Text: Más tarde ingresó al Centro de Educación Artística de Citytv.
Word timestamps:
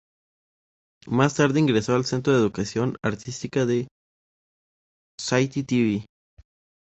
Más 1.05 1.35
tarde 1.35 1.59
ingresó 1.59 1.93
al 1.95 2.05
Centro 2.05 2.33
de 2.33 2.39
Educación 2.39 2.97
Artística 3.03 3.67
de 3.67 3.87
Citytv. 5.21 6.05